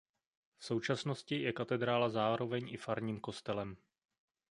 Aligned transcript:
V 0.57 0.65
současnosti 0.65 1.41
je 1.41 1.53
katedrála 1.53 2.09
zároveň 2.09 2.73
i 2.73 2.77
farním 2.77 3.19
kostelem. 3.19 3.77